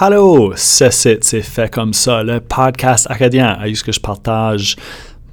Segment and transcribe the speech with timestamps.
[0.00, 4.76] Hello, c'est c'est fait comme ça, le podcast acadien, où je partage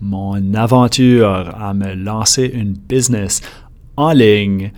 [0.02, 3.42] mon aventure à me lancer une business
[3.96, 4.72] en ligne.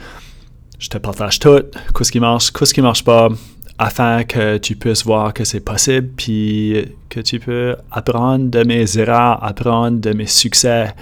[0.77, 1.63] Je te partage tout,
[1.95, 3.29] qu'est-ce qui marche, qu'est-ce qui marche pas,
[3.77, 8.97] afin que tu puisses voir que c'est possible, puis que tu peux apprendre de mes
[8.97, 10.93] erreurs, apprendre de mes succès,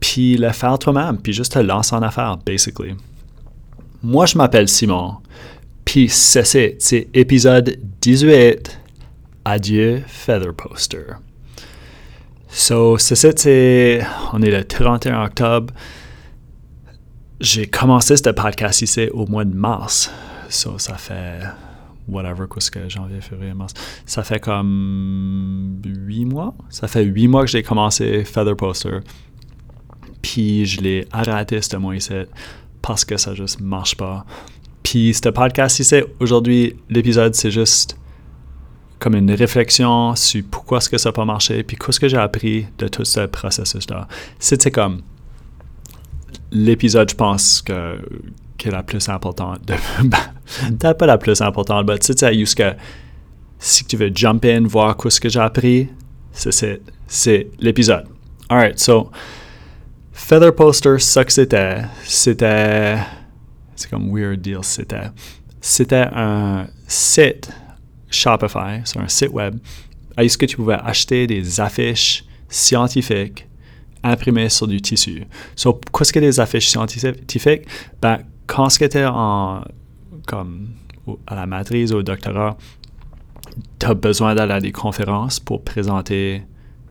[0.00, 2.94] puis le faire toi-même, puis juste te lancer en affaires, basically.
[4.02, 5.14] Moi, je m'appelle Simon,
[5.88, 8.78] puis c'est c'est épisode 18.
[9.46, 11.14] Adieu, Feather Poster.
[12.50, 15.72] So, c'est c'est, on est le 31 octobre.
[17.40, 20.10] J'ai commencé ce podcast ici au mois de mars.
[20.50, 21.40] So, ça fait
[22.06, 23.72] whatever, qu'est-ce que janvier, février, mars.
[24.04, 26.54] Ça fait comme huit mois.
[26.68, 28.98] Ça fait huit mois que j'ai commencé Feather Poster.
[30.20, 32.12] Puis je l'ai arrêté ce mois ici
[32.82, 34.26] parce que ça juste marche pas.
[34.82, 37.96] Puis ce podcast ici, aujourd'hui, l'épisode, c'est juste
[38.98, 42.16] comme une réflexion sur pourquoi est-ce que ça n'a pas marché, puis qu'est-ce que j'ai
[42.16, 44.08] appris de tout ce processus-là.
[44.38, 45.02] C'est comme
[46.50, 47.98] l'épisode, je pense, que,
[48.56, 49.60] qui est la plus importante.
[49.66, 52.72] Peut-être pas la plus importante, mais tu sais, juste que
[53.58, 55.88] si tu veux jump in, voir qu'est-ce que j'ai appris,
[56.32, 58.06] c'est l'épisode.
[58.48, 59.10] Alright, so,
[60.12, 62.98] Feather Poster, ça que c'était, c'était,
[63.78, 65.10] c'est comme weird deal, c'était,
[65.60, 67.50] c'était un site
[68.10, 69.58] Shopify, c'est un site web,
[70.16, 73.46] est-ce que tu pouvais acheter des affiches scientifiques
[74.02, 75.24] imprimées sur du tissu?
[75.54, 77.66] So, qu'est-ce que des affiches scientifiques?
[78.00, 79.62] Ben, quand tu étais en,
[80.26, 80.70] comme,
[81.26, 82.56] à la maîtrise ou au doctorat,
[83.78, 86.42] tu as besoin d'aller à des conférences pour présenter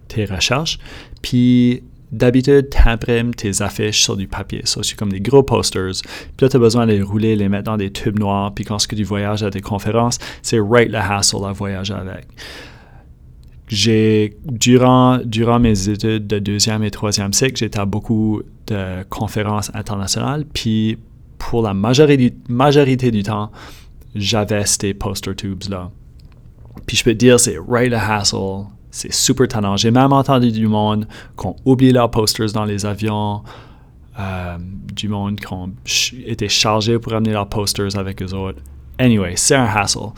[0.08, 0.80] tes recherches.
[1.22, 4.62] Puis, d'habitude, tu imprimes tes affiches sur du papier.
[4.64, 5.92] Ça, c'est comme des gros posters.
[6.02, 8.54] Puis là, tu as besoin de les rouler, les mettre dans des tubes noirs.
[8.54, 12.28] Puis quand tu voyages à des conférences, c'est right le hassle à voyager avec.
[13.68, 19.72] J'ai, durant, durant mes études de deuxième et troisième cycle, j'étais à beaucoup de conférences
[19.74, 20.46] internationales.
[20.54, 20.98] Puis
[21.38, 23.52] pour la majorité, majorité du temps,
[24.16, 25.92] j'avais ces poster tubes-là.
[26.86, 29.78] Puis je peux te dire, c'est right le hassle c'est super tannant.
[29.78, 31.08] J'ai même entendu du monde
[31.40, 33.42] qui ont oublié leurs posters dans les avions,
[34.20, 34.58] euh,
[34.94, 35.72] du monde qui ont
[36.26, 38.60] été chargés pour amener leurs posters avec eux autres.
[38.98, 40.10] Anyway, c'est un hassle.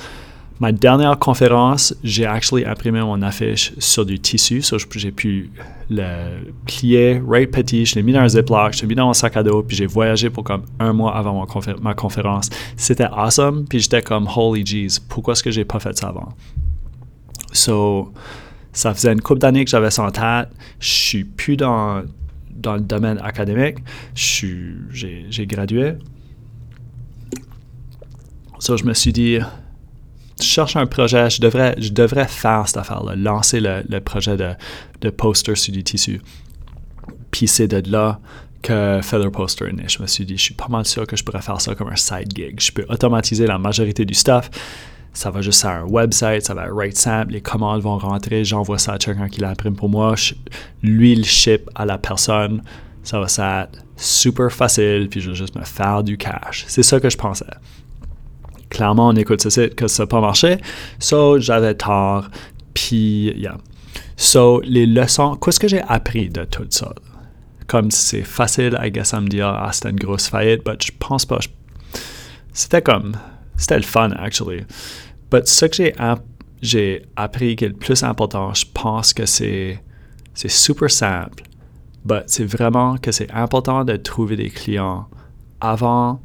[0.62, 4.62] Ma dernière conférence, j'ai actually imprimé mon affiche sur du tissu.
[4.62, 5.50] So j'ai pu
[5.90, 9.14] le plier right petit, je l'ai mis dans un Ziploc, je l'ai mis dans mon
[9.14, 11.48] sac à dos, puis j'ai voyagé pour comme un mois avant
[11.82, 12.50] ma conférence.
[12.76, 16.30] C'était awesome, puis j'étais comme holy jeez, pourquoi est-ce que j'ai pas fait ça avant?
[17.54, 18.12] So,
[18.74, 20.50] ça faisait une couple d'années que j'avais ça en tête.
[20.80, 22.04] Je suis plus dans,
[22.52, 23.78] dans le domaine académique.
[24.14, 25.94] J'ai gradué.
[28.60, 29.40] Ça, je me suis dit,
[30.40, 34.36] je cherche un projet, je devrais, je devrais faire cette affaire-là, lancer le, le, projet
[34.36, 34.52] de,
[35.02, 36.22] de poster sur du tissu.
[37.32, 38.20] Puis c'est de là
[38.62, 39.86] que Feather Poster est né.
[39.88, 41.90] Je me suis dit, je suis pas mal sûr que je pourrais faire ça comme
[41.90, 42.60] un side gig.
[42.60, 44.50] Je peux automatiser la majorité du stuff
[45.14, 48.44] ça va juste à un website, ça va être right simple, les commandes vont rentrer,
[48.46, 50.16] j'envoie ça à quelqu'un qui l'imprime pour moi,
[50.84, 52.64] lui il ship à la personne,
[53.04, 53.26] ça va
[53.64, 56.66] être super facile, puis je vais juste me faire du cash.
[56.68, 57.46] C'est ça que je pensais.
[58.70, 60.58] Clairement, on écoute ce site que ça n'a pas marché,
[61.00, 62.30] so j'avais tort,
[62.74, 63.58] puis yeah.
[64.16, 66.94] So, les leçons, qu'est-ce que j'ai appris de tout ça?
[67.68, 70.92] Comme c'est facile, I guess, à me dire, ah, c'était une grosse faillite, mais je
[71.00, 71.40] pense pas.
[72.52, 73.14] C'était comme,
[73.60, 74.64] c'était le fun, actually.
[75.30, 75.92] But ce que
[76.62, 79.84] j'ai, appris qui est le plus important, je pense que c'est,
[80.34, 81.44] c'est super simple.
[82.06, 85.08] But c'est vraiment que c'est important de trouver des clients
[85.60, 86.22] avant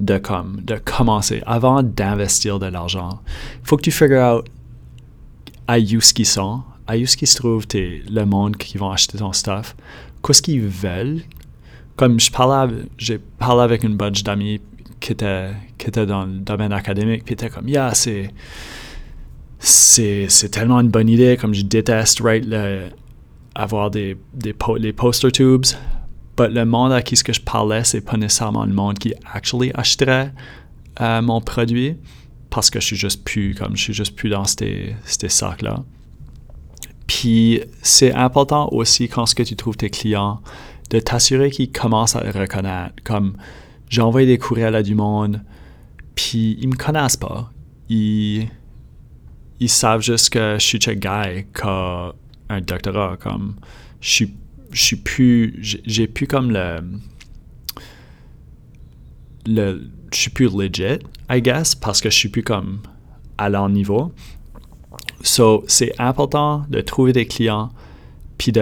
[0.00, 3.20] de, comme, de commencer, avant d'investir de l'argent.
[3.62, 4.48] Il faut que tu figures out
[5.66, 9.18] à où ce sont, à où ce qu'ils se trouvent le monde qui vont acheter
[9.18, 9.76] ton stuff,
[10.24, 11.22] qu'est-ce qu'ils veulent.
[11.96, 14.60] Comme je parlais, j'ai parlé avec une bunch d'amis
[15.00, 18.30] qui était, qui était dans le domaine académique, puis était comme, yeah, c'est,
[19.58, 22.44] c'est, tellement une bonne idée, comme je déteste, right,
[23.54, 25.64] avoir des, des les poster tubes,
[26.36, 29.14] but le monde à qui ce que je parlais, c'est pas nécessairement le monde qui
[29.32, 30.32] actually achèterait
[31.00, 31.96] euh, mon produit,
[32.50, 35.84] parce que je suis juste plus, comme, je suis juste plus dans ces, sacs-là.
[37.06, 40.40] Puis c'est important aussi quand ce que tu trouves tes clients,
[40.90, 43.34] de t'assurer qu'ils commencent à le reconnaître, comme
[43.88, 45.42] j'ai envoyé des courriels à du monde,
[46.18, 47.48] puis ils me connaissent pas.
[47.88, 48.48] Ils,
[49.60, 52.12] ils savent juste que je suis check guy qui a
[52.48, 53.16] un doctorat.
[53.20, 53.54] Comme,
[54.00, 54.34] je suis,
[54.72, 55.56] suis plus.
[55.62, 56.80] J'ai plus comme le.
[59.46, 60.98] Le, je suis plus legit,
[61.30, 62.80] I guess, parce que je suis plus comme
[63.38, 64.12] à leur niveau.
[65.22, 67.70] So, c'est important de trouver des clients
[68.38, 68.52] puis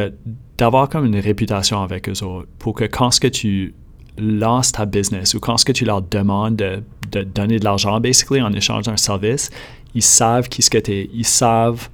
[0.58, 3.74] d'avoir comme une réputation avec eux autres pour que quand ce que tu
[4.18, 6.82] lances ta business ou quand ce que tu leur demandes de,
[7.12, 9.50] de donner de l'argent, basically, en échange d'un service,
[9.94, 11.88] ils savent qui ce que t'es, ils savent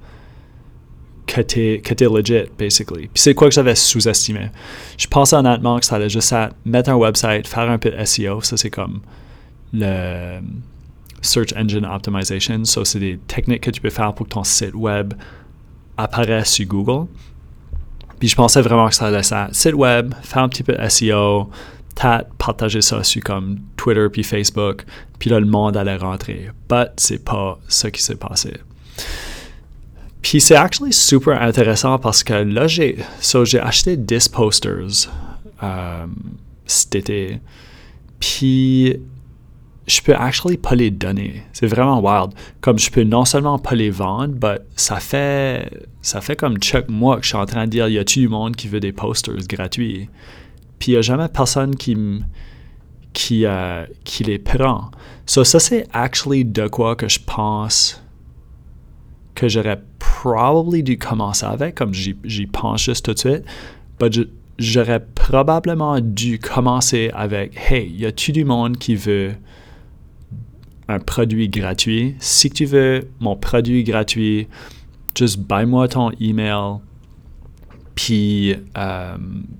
[1.25, 3.07] que t'es, que es legit, basically.
[3.07, 4.49] Puis c'est quoi que j'avais sous-estimé?
[4.97, 8.05] Je pensais honnêtement que ça allait juste à mettre un website, faire un peu de
[8.05, 9.01] SEO, ça c'est comme
[9.71, 10.39] le
[11.21, 14.75] Search Engine Optimization, ça c'est des techniques que tu peux faire pour que ton site
[14.75, 15.13] web
[15.97, 17.07] apparaisse sur Google.
[18.19, 19.47] Puis je pensais vraiment que ça allait ça.
[19.51, 21.49] Site web, faire un petit peu de SEO,
[21.95, 24.83] partager ça sur comme Twitter puis Facebook,
[25.19, 26.49] puis là le monde allait rentrer.
[26.69, 28.53] But c'est pas ce qui s'est passé.
[30.21, 35.09] Puis c'est actually super intéressant parce que là j'ai so j'ai acheté 10 posters
[35.61, 36.05] euh,
[36.65, 37.39] cet été.
[38.19, 38.97] Puis
[39.85, 41.43] je peux actually pas les donner.
[41.51, 42.33] C'est vraiment wild.
[42.61, 45.69] Comme je peux non seulement pas les vendre, mais ça fait
[46.01, 48.27] ça fait comme chaque mois que je suis en train de dire y a-tu du
[48.29, 50.09] monde qui veut des posters gratuits?
[50.83, 51.95] Puis il n'y a jamais personne qui,
[53.13, 54.91] qui, euh, qui les prend.
[55.25, 58.03] So, ça, c'est actually de quoi que je pense
[59.33, 63.45] que j'aurais probablement dû commencer avec, comme j'y pense juste tout de suite.
[63.97, 69.35] But j'aurais probablement dû commencer avec Hey, y a-tu du monde qui veut
[70.89, 72.15] un produit gratuit?
[72.19, 74.49] Si tu veux mon produit gratuit,
[75.15, 76.81] juste buy-moi ton email
[77.95, 79.17] puis euh,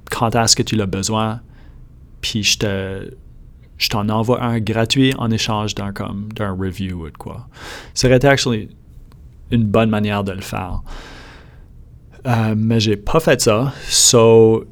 [0.10, 1.42] quand est-ce que tu l'as besoin,
[2.22, 3.14] puis je te
[3.78, 7.48] je t'en envoie un gratuit en échange d'un comme d'un review ou de quoi.
[7.94, 8.70] Ça aurait été
[9.52, 10.82] une bonne manière de le faire.
[12.26, 13.74] Euh, mais j'ai pas fait ça.
[13.90, 14.66] So,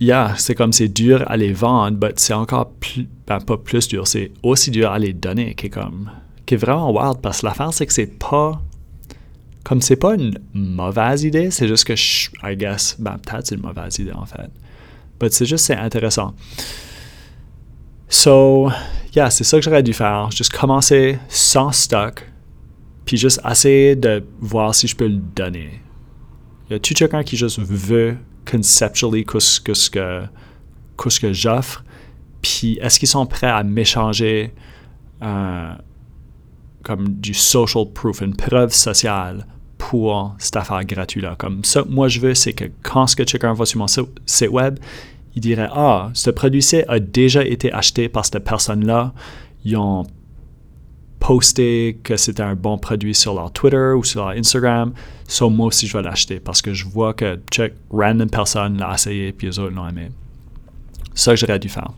[0.00, 3.88] yeah, c'est comme c'est dur à les vendre, mais c'est encore plus, ben, pas plus
[3.88, 6.10] dur, c'est aussi dur à les donner qui est comme,
[6.44, 8.60] qui est vraiment wild parce que l'affaire c'est que c'est pas
[9.70, 13.54] comme c'est pas une mauvaise idée, c'est juste que, je, I guess, ben, peut-être c'est
[13.54, 14.50] une mauvaise idée en fait.
[15.22, 16.34] Mais c'est juste, c'est intéressant.
[18.08, 18.68] So,
[19.14, 20.28] yeah, c'est ça que j'aurais dû faire.
[20.32, 22.28] Juste commencer sans stock,
[23.04, 25.80] puis juste essayer de voir si je peux le donner.
[26.68, 28.16] Y a-tu quelqu'un qui juste veut
[28.50, 30.24] conceptually qu'est-ce que,
[30.96, 31.84] que j'offre,
[32.42, 34.52] puis est-ce qu'ils sont prêts à m'échanger
[35.22, 35.72] euh,
[36.82, 39.46] comme du social proof, une preuve sociale
[39.80, 41.34] pour cette affaire gratuite-là.
[41.38, 44.50] Comme ça, moi, je veux, c'est que quand ce que quelqu'un va sur mon site
[44.50, 44.78] web,
[45.34, 49.14] il dirait Ah, ce produit-ci a déjà été acheté par cette personne-là.
[49.64, 50.04] Ils ont
[51.18, 54.92] posté que c'était un bon produit sur leur Twitter ou sur leur Instagram.
[55.26, 58.92] So, moi aussi, je vais l'acheter parce que je vois que check, random personne l'a
[58.94, 60.10] essayé puis les autres l'ont aimé.
[61.14, 61.90] Ça j'aurais dû faire.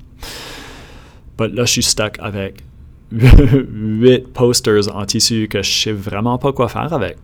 [1.40, 2.62] Mais là, je suis stuck avec
[3.10, 7.16] 8 posters en tissu que je sais vraiment pas quoi faire avec.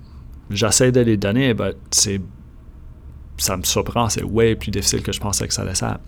[0.50, 2.20] J'essaie de les donner, mais c'est
[3.36, 6.00] ça me surprend, c'est way plus difficile que je pensais que ça allait être.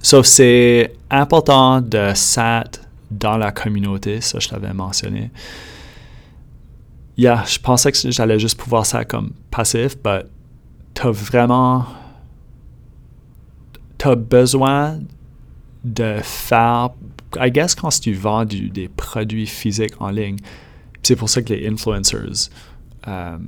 [0.00, 2.80] Sauf c'est important de s'être
[3.10, 5.30] dans la communauté, ça je l'avais mentionné.
[7.16, 10.24] Yeah, je pensais que j'allais juste pouvoir ça comme passif, mais
[10.94, 11.86] t'as vraiment
[13.98, 14.98] t'as besoin
[15.84, 16.90] de faire
[17.40, 20.36] I guess quand tu vends des produits physiques en ligne,
[21.02, 22.50] c'est pour ça que les influencers
[23.08, 23.38] euh,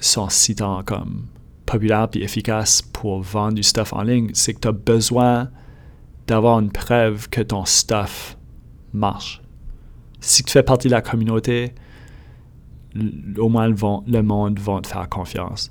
[0.00, 1.26] sont si tant comme
[1.64, 5.50] populaires et efficaces pour vendre du stuff en ligne, c'est que tu as besoin
[6.26, 8.36] d'avoir une preuve que ton stuff
[8.92, 9.42] marche.
[10.20, 11.74] Si tu fais partie de la communauté,
[13.38, 13.76] au moins le,
[14.06, 15.70] le monde va te faire confiance.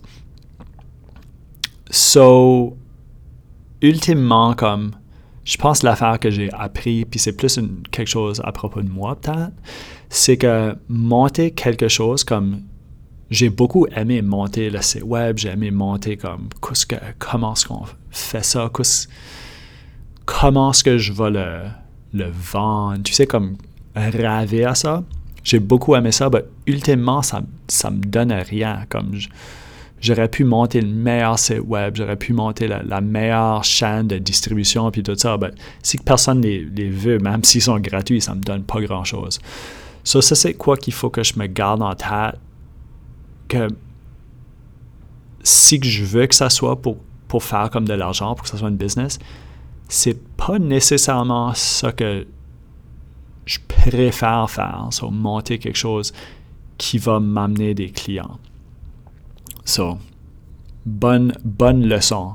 [1.89, 2.77] So,
[3.81, 4.91] ultimement, comme
[5.43, 7.59] je pense l'affaire que j'ai appris, puis c'est plus
[7.91, 9.53] quelque chose à propos de moi peut-être,
[10.09, 12.63] c'est que monter quelque chose comme
[13.29, 16.49] j'ai beaucoup aimé monter le site web, j'ai aimé monter comme
[17.19, 18.69] comment est-ce qu'on fait ça,
[20.25, 23.57] comment est-ce que je vais le, vendre, tu sais, comme
[23.95, 25.03] rêver à ça.
[25.43, 28.85] J'ai beaucoup aimé ça, mais ultimement, ça, ça me donne rien.
[28.89, 29.17] Comme
[30.01, 34.89] j'aurais pu monter le meilleur site web, j'aurais pu monter la, meilleure chaîne de distribution,
[34.89, 35.37] puis tout ça.
[35.37, 35.51] Ben,
[35.83, 39.39] si personne les, les veut, même s'ils sont gratuits, ça me donne pas grand-chose.
[40.03, 42.39] ça, c'est quoi qu'il faut que je me garde en tête,
[43.47, 43.67] que
[45.43, 46.97] si je veux que ça soit pour,
[47.27, 49.19] pour faire comme de l'argent, pour que ça soit une business,
[49.87, 52.25] c'est pas nécessairement ça que
[53.45, 56.13] je préfère faire, so, monter quelque chose
[56.77, 58.39] qui va m'amener des clients.
[59.63, 59.97] So,
[60.85, 62.33] bonne, bonne leçon.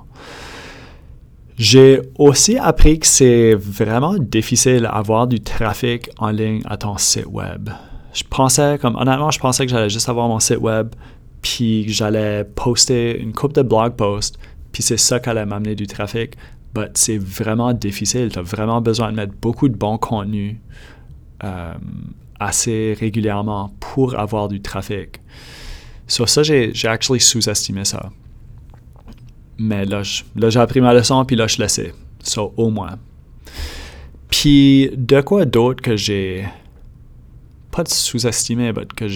[1.56, 7.26] J'ai aussi appris que c'est vraiment difficile d'avoir du trafic en ligne à ton site
[7.26, 7.68] web.
[8.12, 10.94] Je pensais, comme honnêtement, je pensais que j'allais juste avoir mon site web,
[11.42, 14.38] puis que j'allais poster une coupe de blog posts,
[14.72, 16.36] puis c'est ça qui allait m'amener du trafic.
[16.76, 18.30] Mais c'est vraiment difficile.
[18.32, 20.60] Tu as vraiment besoin de mettre beaucoup de bon contenu
[21.42, 21.74] euh,
[22.38, 25.20] assez régulièrement pour avoir du trafic.
[26.06, 28.10] Sur ça, j'ai, actually sous-estimé ça.
[29.58, 31.92] Mais là, j'ai appris ma leçon, puis là, je le sais.
[32.56, 32.98] Au moins.
[34.28, 36.46] Puis, de quoi d'autre que j'ai
[37.70, 39.06] pas sous-estimé, mais que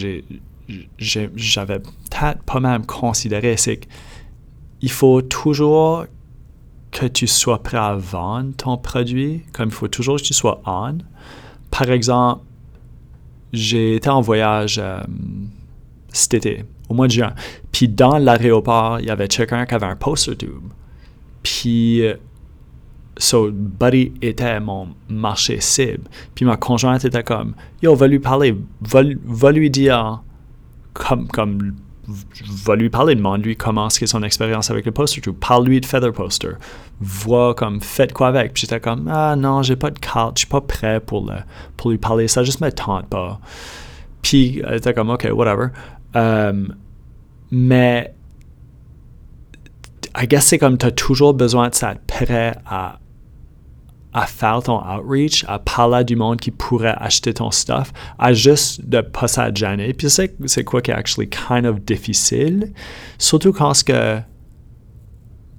[0.99, 6.07] j'avais peut-être pas même considéré, c'est qu'il faut toujours
[6.91, 10.63] que tu sois prêt à vendre ton produit, comme il faut toujours que tu sois
[10.65, 10.99] on.
[11.71, 12.43] Par exemple,
[13.53, 15.01] j'ai été en voyage euh,
[16.09, 17.35] cet été, au mois de juin.
[17.73, 20.71] Puis dans l'aéroport, il y avait quelqu'un qui avait un poster tube.
[21.43, 22.03] Puis,
[23.17, 26.05] so, Buddy était mon marché cible.
[26.35, 30.23] Puis ma conjointe était comme, yo, va lui parler, va, lui dire,
[30.93, 35.37] comme, comme, va lui parler, demande-lui comment est son expérience avec le poster tube.
[35.37, 36.53] Parle-lui de Feather Poster.
[37.01, 38.55] Vois comme, faites quoi avec.
[38.55, 41.31] Puis j'étais comme, ah non, j'ai pas de carte, je suis pas prêt pour,
[41.77, 43.41] pour lui parler, ça juste me tente pas.
[44.23, 45.69] Puis elle était comme, ok, whatever.
[46.17, 46.67] Euh,
[47.51, 48.15] mais,
[50.17, 52.99] I guess c'est comme tu as toujours besoin de ça, prêt à,
[54.15, 58.89] à faire ton outreach, à parler du monde qui pourrait acheter ton stuff, à juste
[58.89, 59.93] de pas s'adjaner.
[59.93, 62.73] Puis c'est, c'est quoi qui est actually kind of difficile,
[63.19, 64.21] surtout quand ce que,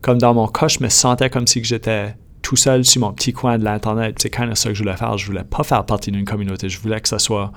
[0.02, 3.34] comme dans mon cas, je me sentais comme si j'étais tout seul sur mon petit
[3.34, 4.18] coin de l'Internet.
[4.22, 5.18] C'est kind of ça que je voulais faire.
[5.18, 6.70] Je voulais pas faire partie d'une communauté.
[6.70, 7.52] Je voulais que ça soit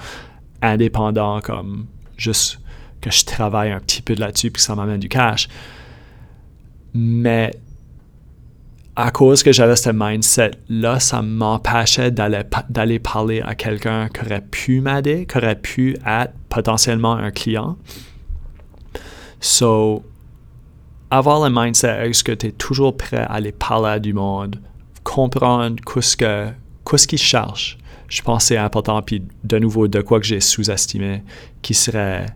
[0.62, 1.86] indépendant, comme
[2.16, 2.58] juste
[3.00, 5.48] que je travaille un petit peu là-dessus puis que ça m'amène du cash.
[6.94, 7.52] Mais
[9.00, 14.80] à cause que j'avais ce mindset-là, ça m'empêchait d'aller parler à quelqu'un qui aurait pu
[14.80, 17.76] m'aider, qui aurait pu être potentiellement un client.
[19.40, 20.02] So,
[21.12, 24.60] avoir le mindset, est-ce que tu es toujours prêt à aller parler à du monde,
[25.04, 26.48] comprendre qu'est-ce que,
[26.84, 27.78] qu'est-ce qu'ils cherchent?
[28.08, 31.22] Je pense que c'est important, puis de nouveau, de quoi que j'ai sous-estimé,
[31.62, 32.26] qui serait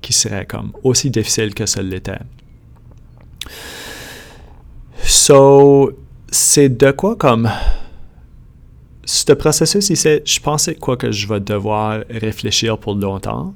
[0.00, 2.20] qui serait comme aussi difficile que ça l'était.
[5.08, 5.90] So,
[6.30, 7.50] c'est de quoi comme
[9.06, 13.54] ce processus ici, je pensais quoi que je vais devoir réfléchir pour longtemps.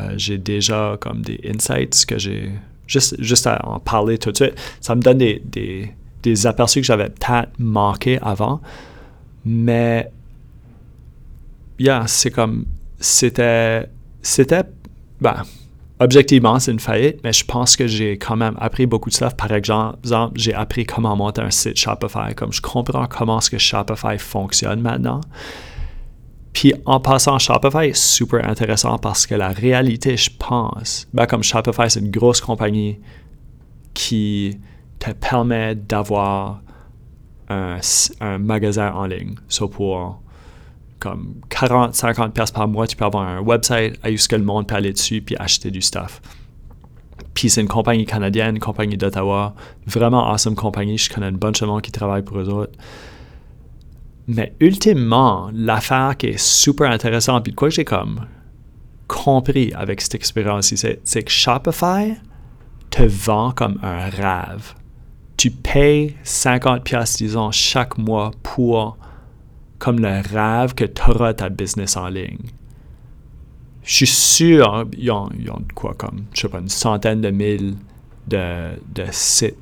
[0.00, 2.52] Euh, j'ai déjà comme des insights que j'ai
[2.86, 4.54] juste, juste à en parler tout de suite.
[4.80, 5.92] Ça me donne des, des,
[6.22, 8.60] des aperçus que j'avais peut-être manqué avant.
[9.44, 10.08] Mais,
[11.80, 12.66] yeah, c'est comme,
[13.00, 13.88] c'était,
[14.22, 14.62] c'était,
[15.20, 15.42] ben,
[16.00, 19.36] objectivement, c'est une faillite, mais je pense que j'ai quand même appris beaucoup de stuff.
[19.36, 19.98] Par exemple,
[20.34, 24.80] j'ai appris comment monter un site Shopify, comme je comprends comment ce que Shopify fonctionne
[24.80, 25.20] maintenant.
[26.52, 31.42] Puis en passant, Shopify est super intéressant parce que la réalité, je pense, ben comme
[31.42, 32.98] Shopify, c'est une grosse compagnie
[33.94, 34.58] qui
[34.98, 36.62] te permet d'avoir
[37.48, 37.78] un,
[38.38, 39.34] magasin en ligne.
[39.70, 40.20] Pour
[40.98, 44.42] comme 40, 50 pièces par mois, tu peux avoir un website à ce que le
[44.42, 46.20] monde peut aller dessus puis acheter du stuff.
[47.34, 49.54] Puis c'est une compagnie canadienne, une compagnie d'Ottawa,
[49.86, 50.98] vraiment awesome compagnie.
[50.98, 52.72] Je connais une bonne de qui travaille pour eux autres.
[54.26, 58.26] Mais ultimement, l'affaire qui est super intéressante, puis quoi j'ai comme
[59.06, 62.14] compris avec cette expérience c'est que Shopify
[62.90, 64.74] te vend comme un rêve.
[65.36, 68.98] Tu payes 50 pièces disons chaque mois pour
[69.78, 72.38] comme le rêve que tu auras ta business en ligne.
[73.82, 75.30] Je suis sûr, ils ont,
[75.74, 77.74] quoi, comme, je sais pas, une centaine de mille
[78.26, 79.56] de, de sites,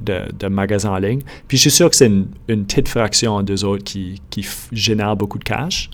[0.00, 1.20] de, de, magasins en ligne.
[1.48, 5.38] Puis je suis sûr que c'est une, petite fraction d'eux autres qui, qui génèrent beaucoup
[5.38, 5.88] de cash.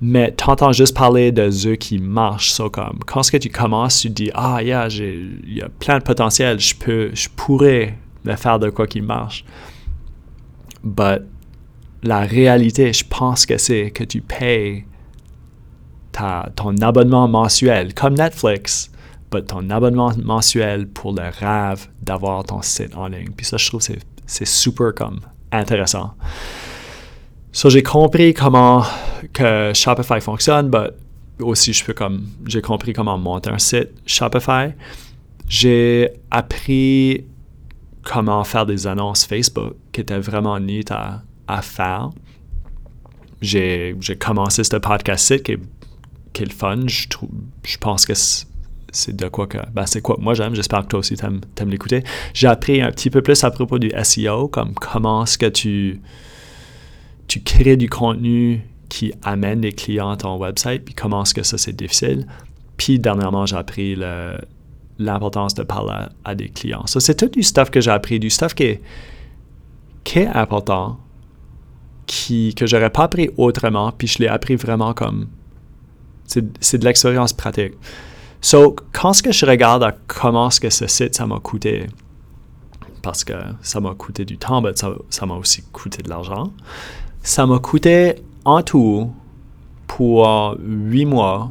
[0.00, 2.50] Mais tu entends juste parler de ceux qui marchent.
[2.50, 5.68] So comme, quand ce que tu commences, tu te dis, ah, yeah, il y a
[5.68, 7.96] plein de potentiel, je, peux, je pourrais
[8.36, 9.44] faire de quoi qui marche.
[10.84, 11.22] But
[12.02, 14.84] la réalité, je pense que c'est que tu payes
[16.56, 18.90] ton abonnement mensuel, comme Netflix,
[19.32, 23.30] mais ton abonnement mensuel pour le rêve d'avoir ton site en ligne.
[23.36, 23.92] Puis ça, je trouve que
[24.26, 25.20] c'est super comme
[25.52, 26.14] intéressant.
[27.52, 28.84] So, j'ai compris comment
[29.32, 30.90] que Shopify fonctionne, mais
[31.42, 34.72] aussi je peux comme j'ai compris comment monter un site Shopify.
[35.48, 37.24] J'ai appris
[38.02, 42.10] comment faire des annonces Facebook qui étaient vraiment neat à, à faire.
[43.40, 46.86] J'ai commencé ce podcast-ci qui, est le fun.
[46.86, 47.06] Je,
[47.64, 49.58] je pense que c'est de quoi que.
[49.72, 50.54] Ben c'est quoi moi j'aime.
[50.54, 52.02] J'espère que toi aussi t'aimes aimes, l'écouter.
[52.34, 56.00] J'ai appris un petit peu plus à propos du SEO, comme comment est-ce que tu,
[57.26, 61.42] tu crées du contenu qui amène des clients à ton website, puis comment est-ce que
[61.42, 62.26] ça, c'est difficile.
[62.76, 63.96] Puis dernièrement, j'ai appris
[64.98, 66.86] l'importance de parler à, des clients.
[66.86, 68.78] Ça, c'est tout du stuff que j'ai appris, du stuff qui
[70.04, 70.98] qui est important,
[72.08, 75.28] qui, que j'aurais pas appris autrement, puis je l'ai appris vraiment comme...
[76.26, 77.74] C'est de l'expérience pratique.
[78.40, 81.86] So, quand ce que je regarde comment ce que ce site, ça m'a coûté,
[83.02, 86.52] parce que ça m'a coûté du temps, mais ça m'a aussi coûté de l'argent,
[87.22, 89.12] ça m'a coûté en tout,
[89.86, 91.50] pour 8 mois,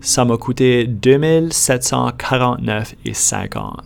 [0.00, 3.80] ça m'a coûté 2749,50.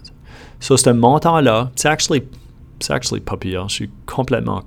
[0.60, 2.24] So, ce montant-là, c'est actually,
[2.88, 3.68] actually pas pire.
[3.68, 4.62] Je suis complètement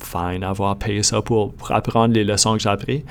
[0.00, 3.02] fine d'avoir payé ça pour, apprendre les leçons que j'ai apprises.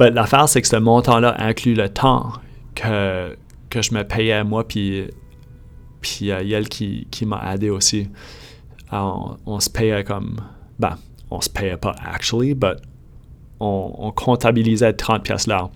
[0.00, 2.32] Mais l'affaire, c'est que ce montant-là inclut le temps
[2.74, 3.36] que,
[3.70, 5.08] que je me payais moi, puis,
[6.00, 8.08] puis elle qui, qui m'a aidé aussi.
[8.92, 10.36] on, se payait comme.
[10.78, 10.96] Ben,
[11.30, 12.78] on se payait pas actually, but
[13.60, 15.70] on, comptabilisait 30 pièces là.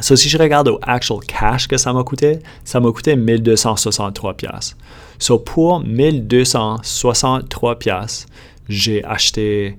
[0.00, 4.34] So, si je regarde au actual cash que ça m'a coûté, ça m'a coûté 1263
[4.34, 4.76] pièces.
[5.18, 8.26] So, pour 1263 pièces,
[8.68, 9.78] j'ai acheté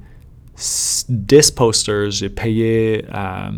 [0.58, 3.52] 10 posters, j'ai payé euh,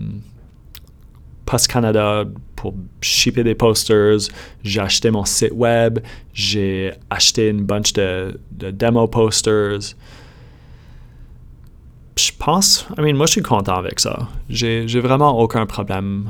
[1.46, 4.20] Post Canada pour shipper des posters,
[4.64, 6.00] j'ai acheté mon site web,
[6.34, 9.96] j'ai acheté une bunch de, de demo posters,
[12.18, 14.28] je pense, moi je suis content avec ça.
[14.50, 16.30] J'ai, vraiment aucun problème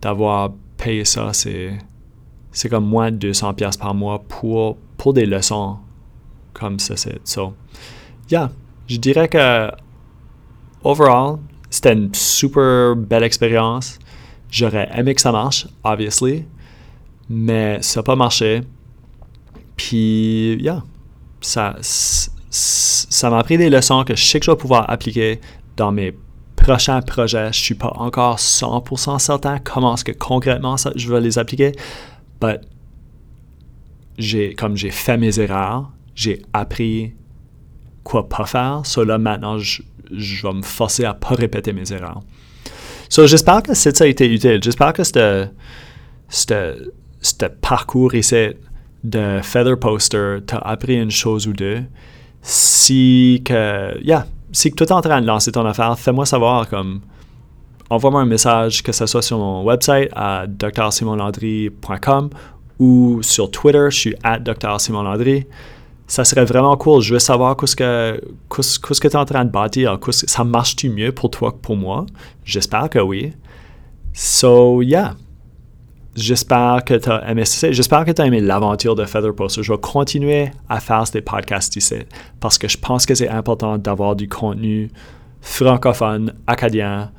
[0.00, 1.32] d'avoir payé ça.
[1.32, 1.78] C'est,
[2.68, 5.76] comme moins de 200 pièces par mois pour, pour des leçons
[6.54, 6.94] comme ça.
[7.24, 7.54] So,
[8.30, 8.50] yeah,
[8.86, 9.70] je dirais que
[10.84, 11.38] overall,
[11.70, 13.98] c'était une super belle expérience.
[14.50, 16.44] J'aurais aimé que ça marche, obviously,
[17.28, 18.62] mais ça n'a pas marché.
[19.76, 20.82] Puis, yeah,
[21.40, 25.40] ça, ça m'a appris des leçons que je sais que je vais pouvoir appliquer
[25.76, 26.14] dans mes
[26.56, 27.52] prochains projets.
[27.52, 31.72] Je ne suis pas encore 100% certain comment est-ce que concrètement je vais les appliquer.
[32.42, 32.60] Mais
[34.56, 37.14] comme j'ai fait mes erreurs, j'ai appris
[38.08, 38.80] quoi pas faire.
[38.84, 42.22] So là, maintenant, je, vais me forcer à pas répéter mes erreurs.
[43.08, 44.60] So, j'espère que ça a été utile.
[44.62, 45.46] J'espère que ce
[47.60, 48.48] parcours ici
[49.04, 51.84] de Feather Poster t'a appris une chose ou deux
[52.42, 53.94] si que,
[54.52, 57.00] si que tu es en train de lancer ton affaire, fais-moi savoir comme
[57.90, 62.30] envoie-moi un message, que ce soit sur mon website à drsimonlandry.com
[62.78, 65.46] ou sur Twitter, je suis at drsimonlandry.
[66.08, 67.02] Ça serait vraiment cool.
[67.02, 69.98] Je veux savoir qu'est-ce que qu'est-ce que tu es en train de bâtir?
[70.10, 72.06] Ça marche-tu mieux pour toi que pour moi?
[72.44, 73.34] J'espère que oui.
[74.14, 75.14] So, yeah.
[76.16, 79.62] J'espère que tu as aimé J'espère que tu aimé l'aventure de Feather Poster.
[79.62, 81.98] Je vais continuer à faire ces podcasts ici
[82.40, 84.90] parce que je pense que c'est important d'avoir du contenu
[85.42, 87.12] francophone, acadien,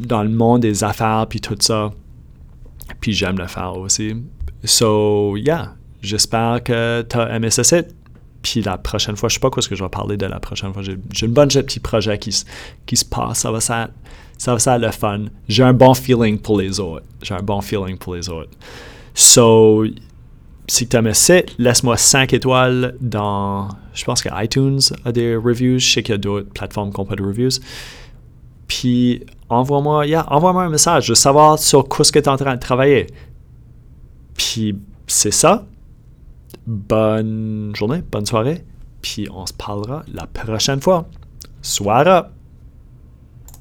[0.00, 1.92] dans le monde des affaires, puis tout ça.
[3.00, 4.16] Puis j'aime le faire aussi.
[4.64, 7.94] So, yeah, j'espère que tu as aimé ce site.
[8.42, 10.38] Puis la prochaine fois, je sais pas quoi ce que je vais parler de la
[10.38, 10.82] prochaine fois.
[10.82, 12.44] J'ai une bonne de petits projets qui,
[12.86, 13.40] qui se passent.
[13.40, 13.92] Ça va être
[14.38, 15.24] ça va être le fun.
[15.48, 17.04] J'ai un bon feeling pour les autres.
[17.22, 18.50] J'ai un bon feeling pour les autres.
[19.12, 19.84] So,
[20.68, 25.80] si tu aimes ça, laisse-moi 5 étoiles dans, je pense que iTunes a des reviews.
[25.80, 27.58] Je sais qu'il y a d'autres plateformes qui n'ont pas de reviews.
[28.68, 31.06] Puis, envoie-moi envoie un message.
[31.06, 33.08] Je veux savoir sur quoi ce que tu es en train de travailler.
[34.36, 34.76] Puis,
[35.08, 35.66] c'est ça.
[36.68, 38.62] Bonne journée, bonne soirée.
[39.00, 41.08] Puis, on se parlera la prochaine fois.
[41.62, 42.28] Soirée!